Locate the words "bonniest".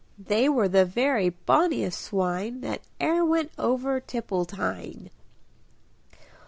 1.29-2.01